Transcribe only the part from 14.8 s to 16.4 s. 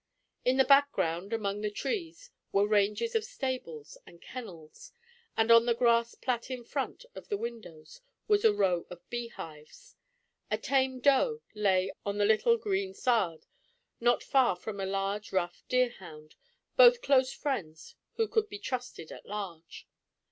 large rough deer hound,